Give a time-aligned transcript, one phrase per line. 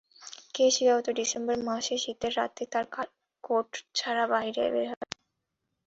[0.55, 2.85] কে শিকাগোতে ডিসেম্বর মাসের শীতের রাতে তার
[3.43, 3.69] কোট
[3.95, 5.05] ছাড়া বাহিরে বের হবে?